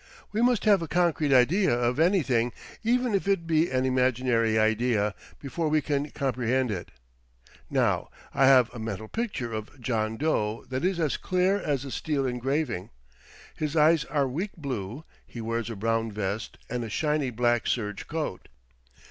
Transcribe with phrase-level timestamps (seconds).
[0.31, 2.53] We must have a concrete idea of anything,
[2.83, 6.89] even if it be an imaginary idea, before we can comprehend it.
[7.69, 11.91] Now, I have a mental picture of John Doe that is as clear as a
[11.91, 12.89] steel engraving.
[13.55, 18.07] His eyes are weak blue; he wears a brown vest and a shiny black serge
[18.07, 18.47] coat.